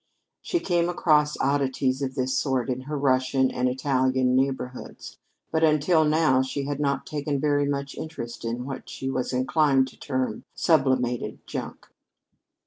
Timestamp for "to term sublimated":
9.89-11.45